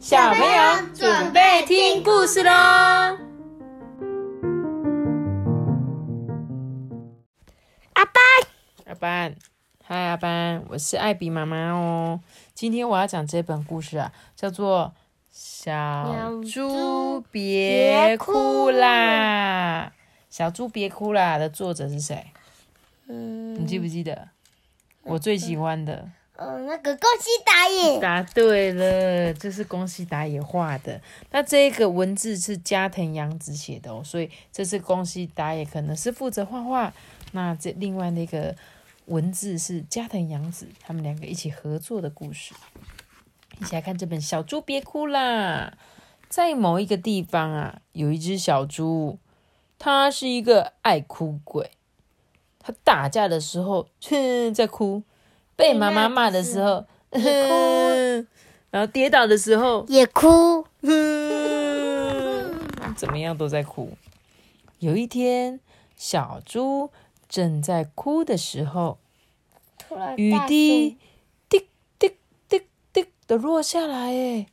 [0.00, 2.50] 小朋友准备听故事喽！
[7.92, 8.14] 阿班，
[8.86, 9.36] 阿班，
[9.84, 12.18] 嗨，阿班，我是艾比妈妈哦。
[12.54, 14.94] 今天我要讲这本故事啊，叫做
[15.30, 19.92] 《小猪别哭啦》。
[20.30, 22.32] 小猪别哭啦的作者是谁？
[23.06, 24.30] 嗯，你记不记得？
[25.02, 26.08] 我最喜欢的。
[26.42, 30.98] 嗯，那个宫西达也答对了，这是宫西达也画的。
[31.30, 36.94] 那这个文字是加藤洋子写的哦，所以这是宫西达也可能是负责画画。
[37.32, 38.56] 那这另外那个
[39.04, 42.54] 文字是加藤洋子，他们两个一起合作的故事。
[43.60, 45.74] 一起来看这本《小猪别哭啦》。
[46.30, 49.18] 在某一个地方啊，有一只小猪，
[49.78, 51.72] 它是一个爱哭鬼。
[52.58, 55.02] 它打架的时候，哼，在哭。
[55.60, 57.20] 被妈妈骂的时候，哭；
[58.70, 60.64] 然后跌倒的时候也哭，
[62.96, 63.92] 怎么样都在哭。
[64.78, 65.60] 有一天，
[65.94, 66.90] 小猪
[67.28, 68.98] 正在哭的时候，
[70.16, 70.96] 雨滴
[71.50, 71.66] 滴
[71.98, 72.16] 滴
[72.48, 74.14] 滴滴的落下来。
[74.14, 74.46] 哎，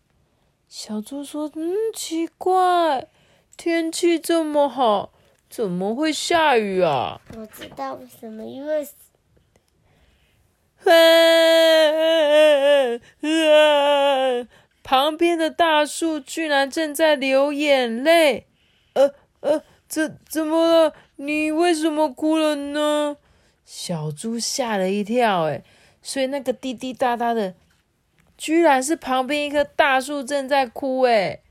[0.67, 3.07] 小猪说：“嗯，奇怪，
[3.55, 5.13] 天气这么好，
[5.49, 8.85] 怎么会下雨啊？”我知道为什么，因为。
[14.83, 18.47] 旁边的大树居然正在流眼泪。
[18.93, 19.11] 呃
[19.41, 20.93] 呃，怎怎么了？
[21.17, 23.17] 你为什么哭了呢？
[23.65, 25.43] 小猪吓了一跳。
[25.49, 25.63] 哎，
[26.01, 27.53] 所以那个滴滴答答的，
[28.37, 31.01] 居然是旁边一棵大树正在哭。
[31.01, 31.41] 哎，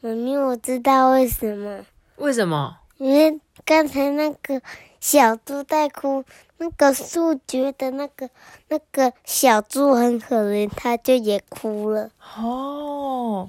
[0.00, 1.84] 妈咪，我知道为什么。
[2.16, 2.78] 为什么？
[2.96, 4.62] 因为刚才那个
[5.06, 6.24] 小猪在哭。
[6.58, 8.28] 那个树觉得那个
[8.66, 12.10] 那个小猪很可怜，他就也哭了。
[12.36, 13.48] 哦，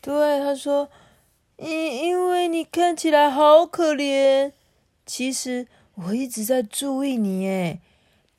[0.00, 0.88] 对，他说，
[1.56, 4.52] 因因为你看起来好可怜，
[5.04, 7.80] 其实我一直在注意你，诶，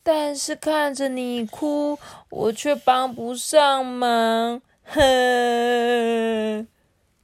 [0.02, 2.00] 但是看着你哭，
[2.30, 4.62] 我却帮不上忙。
[4.86, 5.02] 哼，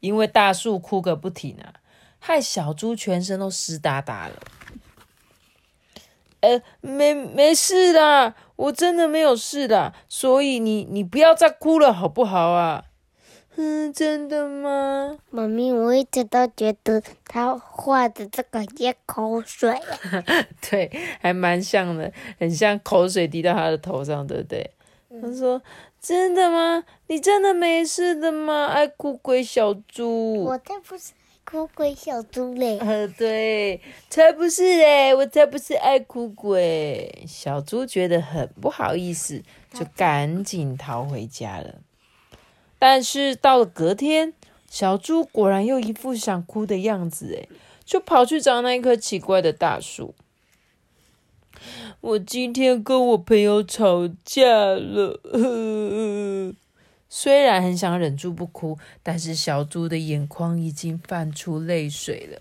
[0.01, 1.75] 因为大树哭个不停啊，
[2.19, 4.33] 害小猪全身都湿哒哒了。
[6.41, 12.85] 呃，没没事的，我真的没有事的，所以你你不要再哭了，好不好啊？
[13.61, 15.17] 嗯，真的吗？
[15.31, 19.77] 妈咪，我一直都觉得他画的这个也口水，
[20.69, 20.89] 对，
[21.19, 24.71] 还蛮像的，很像口水滴到他的头上，对不对？
[25.21, 25.61] 他说
[25.99, 26.83] ：“真的吗？
[27.07, 28.67] 你真的没事的吗？
[28.67, 31.11] 爱哭鬼小猪。”我才不是。
[31.49, 32.77] 哭鬼小猪嘞！
[32.85, 37.25] 呃，对，才不是嘞，我才不是爱哭鬼。
[37.27, 39.41] 小猪觉得很不好意思，
[39.73, 41.81] 就赶紧逃回家了。
[42.77, 44.31] 但是到了隔天，
[44.69, 47.47] 小猪果然又一副想哭的样子，哎，
[47.83, 50.13] 就跑去找那一棵奇怪的大树。
[52.01, 55.19] 我今天跟我朋友吵架了。
[57.09, 62.39] 虽然很想忍住不哭，但是小猪的眼眶已经泛出泪水了。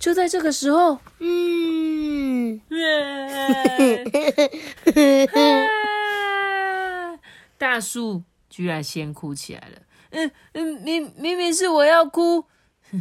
[0.00, 2.60] 就在这个时候， 嗯，
[7.56, 9.78] 大树居然先哭起来了。
[10.10, 12.44] 嗯嗯，明明明是我要哭，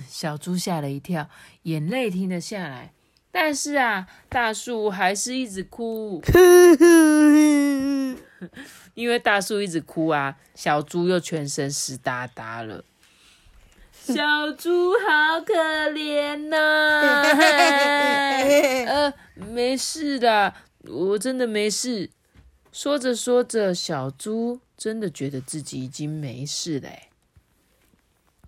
[0.07, 1.27] 小猪吓了一跳，
[1.63, 2.93] 眼泪停了下来。
[3.31, 6.21] 但是啊，大树还是一直哭。
[8.93, 12.83] 因为大树一直哭啊，小猪又全身湿哒哒了。
[13.91, 15.53] 小猪好可
[15.91, 17.23] 怜呐！
[18.85, 22.09] 呃，没事的，我真的没事。
[22.71, 27.03] 说着说着，小猪真的觉得自己已经没事嘞。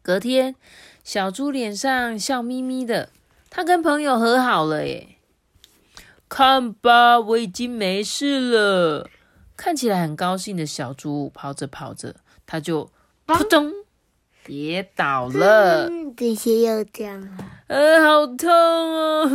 [0.02, 0.56] 隔天，
[1.04, 3.10] 小猪脸上笑眯眯的，
[3.50, 5.16] 他跟朋友和好了耶。
[6.28, 9.10] 看吧，我已经没事了。
[9.58, 12.16] 看起来很高兴的小猪跑着跑着，
[12.46, 12.90] 它就
[13.26, 13.72] 扑通
[14.44, 15.90] 跌倒了。
[16.16, 17.38] 这些又这样，
[17.68, 19.30] 呃，好痛哦！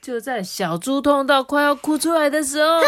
[0.00, 2.80] 就在小猪痛到快要哭出来的时候，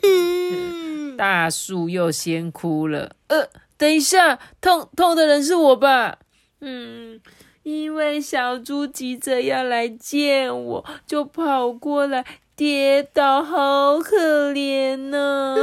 [1.16, 3.16] 大树又先哭了。
[3.28, 6.18] 呃，等一下，痛痛的人是我吧？
[6.60, 7.20] 嗯，
[7.62, 12.24] 因为小猪急着要来见我，就跑过来。
[12.60, 15.56] 跌倒，好可怜呢。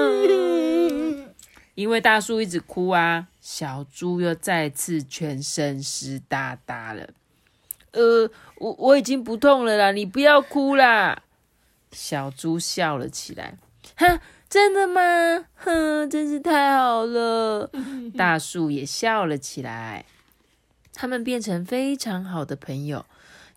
[1.75, 7.09] 因为大树一直哭啊，小猪又再次全身湿哒哒了。
[7.91, 8.27] 呃，
[8.57, 11.21] 我我已经不痛了啦，你不要哭啦。
[11.91, 13.59] 小猪笑了起来。
[13.95, 15.45] 哈，真的吗？
[15.53, 17.69] 哼，真是太好了。
[18.17, 20.03] 大树也笑了起来。
[20.95, 23.05] 他们变成非常好的朋友，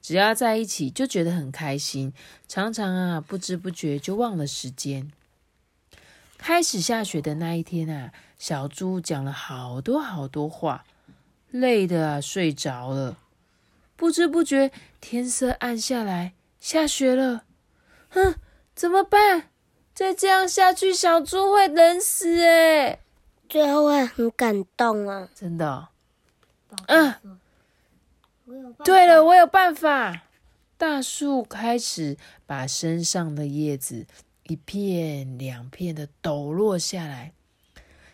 [0.00, 2.12] 只要在一起就觉得很开心，
[2.48, 5.10] 常常啊不知不觉就忘了时间。
[6.38, 10.84] 开始下雪的那一天啊，小猪讲了好多好多话，
[11.50, 13.18] 累的啊睡着了。
[13.96, 17.44] 不知不觉天色暗下来，下雪了。
[18.08, 18.36] 哼，
[18.74, 19.50] 怎么办？
[19.94, 23.00] 再这样下去，小猪会冷死哎！
[23.46, 25.28] 最后会很感动啊！
[25.34, 25.88] 真的。
[26.86, 27.14] 嗯，
[28.84, 30.22] 对了，我有办法。
[30.76, 32.16] 大树开始
[32.46, 34.06] 把身上的叶子
[34.44, 37.34] 一片两片的抖落下来，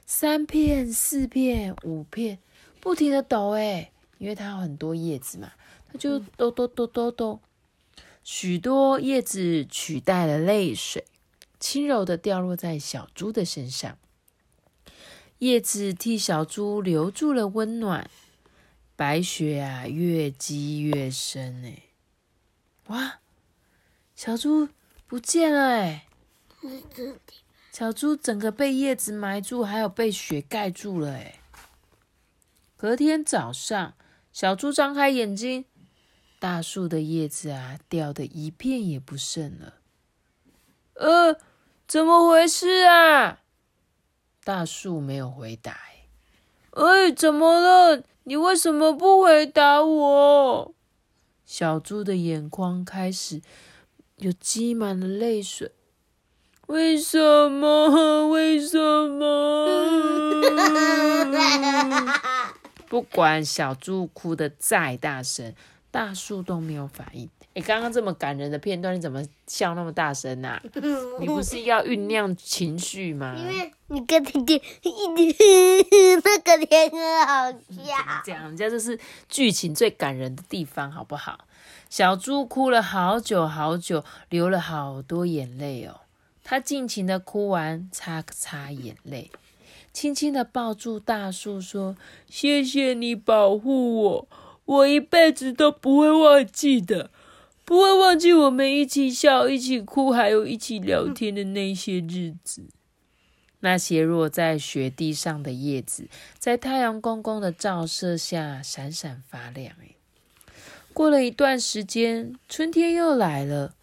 [0.04, 2.38] 三片、四片、五片，
[2.80, 3.50] 不停的抖。
[3.50, 5.52] 哎，因为它有很多叶子嘛，
[5.90, 7.40] 它就抖抖抖抖抖。
[8.24, 11.04] 许多叶子取代了泪水，
[11.60, 13.96] 轻柔的掉落在小猪的身上。
[15.38, 18.10] 叶子替小猪留住了温暖。
[18.96, 21.82] 白雪啊，越积越深哎！
[22.87, 23.19] 哇，
[24.14, 24.70] 小猪
[25.06, 26.06] 不见了哎！
[27.70, 31.40] 小猪整个被叶子埋住，还有被雪盖住了哎！
[32.78, 33.93] 隔天早上，
[34.32, 35.66] 小猪张开眼睛，
[36.38, 39.75] 大树的叶子啊，掉的一片也不剩了。
[40.94, 41.38] 呃，
[41.87, 43.40] 怎么回事啊？
[44.42, 45.78] 大树没有回答。
[46.70, 48.02] 哎，怎么了？
[48.28, 50.75] 你为什么不回答我？
[51.44, 53.40] 小猪的眼眶开始
[54.17, 55.70] 有积满了泪水。
[56.67, 58.26] 为什么？
[58.28, 58.76] 为什
[59.06, 60.43] 么？
[62.88, 65.55] 不管小猪哭得再大声，
[65.96, 67.26] 大树都没有反应。
[67.54, 70.60] 哎，刚刚这么感人的片段，你怎么笑那么大声啊？
[71.19, 73.34] 你不是要酝酿情绪吗？
[73.38, 74.60] 因为你跟弟弟
[76.22, 78.20] 那个天鹅好笑。
[78.22, 79.00] 这样，人家这是
[79.31, 81.46] 剧情最感人的地方，好不好？
[81.88, 86.00] 小猪哭了好久好久，流了好多眼泪哦。
[86.44, 89.31] 他尽情的哭完，擦擦眼泪，
[89.94, 91.96] 轻轻的抱住大树，说
[92.28, 94.28] ：“谢谢你保护我，
[94.66, 97.10] 我一辈子都不会忘记的。”
[97.66, 102.62] 不会忘记我们一起笑、一起哭，还有一起聊天的那些日子。
[103.58, 106.06] 那些落在雪地上的叶子，
[106.38, 109.74] 在太阳公公的照射下闪闪发亮。
[110.92, 113.74] 过了一段时间，春天又来了，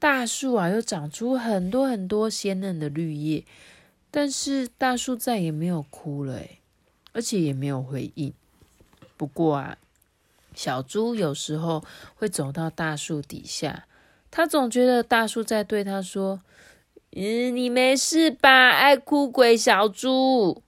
[0.00, 3.44] 大树啊又长出很多很多鲜嫩的绿叶，
[4.10, 6.42] 但是大树再也没有哭了，
[7.12, 8.34] 而且也没有回应。
[9.16, 9.78] 不过啊。
[10.54, 11.84] 小猪有时候
[12.14, 13.86] 会走到大树底下，
[14.30, 16.40] 他总觉得大树在对他说
[17.16, 20.62] ：“嗯，你没事吧，爱哭鬼小猪？”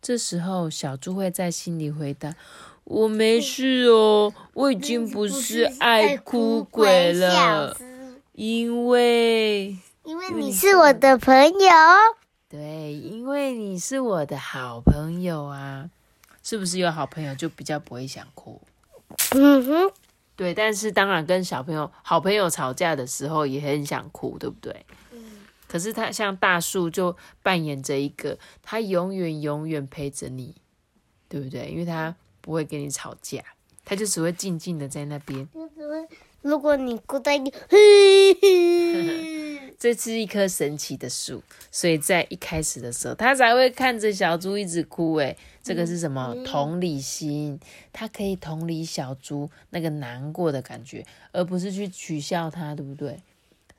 [0.00, 2.34] 这时候，小猪会在心里回答
[2.84, 7.76] ：“我没事哦，我已经不是爱哭鬼了，
[8.32, 11.70] 因为因为你是我的朋友。
[12.48, 15.90] 对，因为你是我的好朋友啊，
[16.42, 18.60] 是不是有好朋友就比较不会想哭？”
[19.30, 19.92] 嗯哼，
[20.36, 24.86] 对，但是当然跟小朋友、好朋友吵架的时候也很想哭，对不对？
[25.12, 25.18] 嗯。
[25.66, 30.54] 可是他像大树，就扮演着一个他永远、永远陪着你，
[31.28, 31.68] 对不对？
[31.70, 33.42] 因为他不会跟你吵架，
[33.84, 35.48] 他就只会静静的在那边。
[36.42, 37.52] 如果你哭在你，
[39.78, 45.14] 这是一棵神奇的树，所以在一开始的时候，他才会看着小猪一直哭。
[45.16, 46.34] 诶，这个是什么？
[46.44, 47.58] 同理心，
[47.92, 53.20] 他可以同理小猪那个难过的感觉，而不是去取笑他，对不对？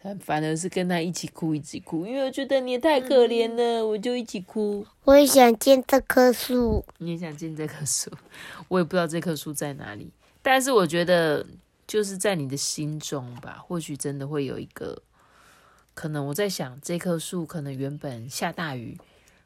[0.02, 4.86] 他反而是跟他一起哭，一起哭，因为我觉得你也太可怜了，我就一起哭。
[5.04, 8.10] 我也想见这棵树，你也想见这棵树，
[8.70, 10.12] 我也不知道这棵树在哪里，
[10.42, 11.46] 但是我觉得。
[11.90, 15.02] 就是在你的心中吧，或许真的会有一个
[15.96, 16.24] 可能。
[16.28, 18.96] 我在想，这棵树可能原本下大雨，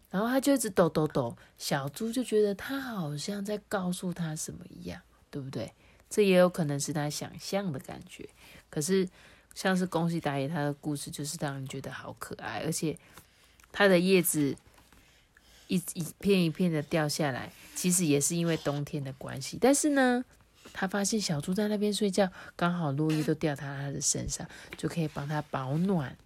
[0.10, 5.72] 然后它就一直抖抖抖，小猪就觉得它好像在告诉他什么一样，对不对？
[6.10, 8.28] 这也有可能是他想象的感觉。
[8.70, 9.08] 可是，
[9.56, 13.00] 像是恭喜大爷他的故事，就是让人觉得好可爱，而且
[13.72, 14.54] 它的叶子
[15.70, 19.58] 一一片一片的掉下来，其实也是因为冬天的关系。
[19.62, 20.26] 但是呢？
[20.74, 26.18] 他发现小猪在那边睡觉刚好落叶都掉他他的身上就可以帮他保暖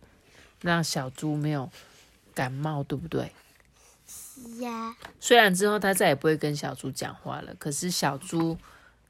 [0.61, 1.69] 让小猪没有
[2.33, 3.31] 感冒对不对？
[4.07, 8.57] 是呀虽然之后他再也不会跟小猪讲话了可是小猪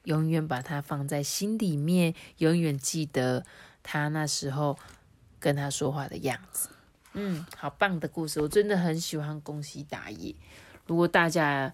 [0.05, 3.45] 永远把它放在心里面永远记得
[3.83, 4.79] 他那时候
[5.39, 6.69] 跟他说话的样子。
[7.13, 10.33] 嗯好棒的故事我真的很喜欢恭喜打野
[10.85, 11.73] 如果大家